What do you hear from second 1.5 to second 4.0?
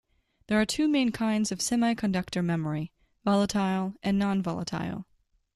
of semiconductor memory, volatile